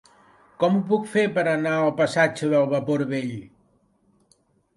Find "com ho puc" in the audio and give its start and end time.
0.61-1.03